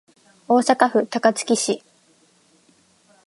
[0.47, 1.83] 大阪府高槻市